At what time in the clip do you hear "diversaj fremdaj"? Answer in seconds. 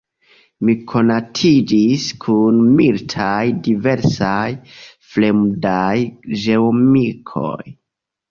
3.67-6.01